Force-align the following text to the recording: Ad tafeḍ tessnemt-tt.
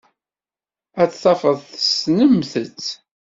Ad 1.01 1.11
tafeḍ 1.11 1.57
tessnemt-tt. 1.71 2.87